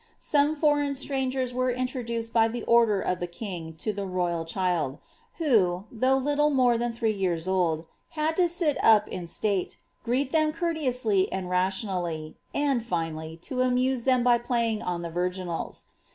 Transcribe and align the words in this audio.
Some 0.17 0.55
foreign 0.55 0.95
strangers 0.95 1.53
were 1.53 1.69
introduced 1.69 2.33
by 2.33 2.47
the 2.47 2.63
order 2.63 3.01
of 3.01 3.19
the 3.19 3.27
king 3.27 3.75
to 3.75 3.93
the 3.93 4.07
royal 4.07 4.45
child, 4.45 4.97
who, 5.33 5.83
though 5.91 6.17
little 6.17 6.49
more 6.49 6.75
than 6.75 6.91
three 6.91 7.13
years 7.13 7.47
old, 7.47 7.85
had 8.09 8.35
to 8.37 8.49
sit 8.49 8.83
up 8.83 9.07
in 9.07 9.27
state, 9.27 9.77
greet 10.03 10.31
them 10.31 10.53
courte 10.53 10.79
ooily 10.79 11.27
and 11.31 11.51
rationally, 11.51 12.35
and, 12.51 12.83
finally, 12.83 13.37
to 13.43 13.61
amuse 13.61 14.05
them 14.05 14.23
by 14.23 14.39
pbying 14.39 14.83
on 14.83 15.03
the 15.03 15.11
vir 15.11 15.29
ginala. 15.29 15.83